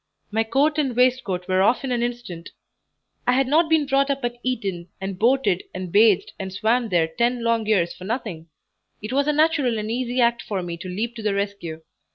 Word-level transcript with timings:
My 0.31 0.43
coat 0.43 0.79
and 0.79 0.95
waistcoat 0.95 1.47
were 1.47 1.61
off 1.61 1.83
in 1.83 1.91
an 1.91 2.01
instant; 2.01 2.49
I 3.27 3.33
had 3.33 3.45
not 3.47 3.69
been 3.69 3.85
brought 3.85 4.09
up 4.09 4.23
at 4.25 4.39
Eton 4.41 4.87
and 4.99 5.19
boated 5.19 5.61
and 5.75 5.91
bathed 5.91 6.31
and 6.39 6.51
swam 6.51 6.89
there 6.89 7.07
ten 7.07 7.43
long 7.43 7.67
years 7.67 7.93
for 7.93 8.03
nothing; 8.05 8.47
it 8.99 9.13
was 9.13 9.27
a 9.27 9.31
natural 9.31 9.77
and 9.77 9.91
easy 9.91 10.19
act 10.19 10.41
for 10.41 10.63
me 10.63 10.75
to 10.77 10.89
leap 10.89 11.15
to 11.17 11.21
the 11.21 11.35
rescue. 11.35 11.81